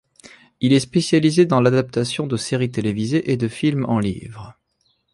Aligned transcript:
Il 0.61 0.73
est 0.73 0.79
spécialisé 0.79 1.45
dans 1.45 1.61
l'adaptation 1.61 2.25
de 2.25 2.35
série 2.35 2.71
télévisée 2.71 3.31
et 3.31 3.37
de 3.37 3.47
film 3.47 3.85
en 3.85 3.99
livre. 3.99 4.57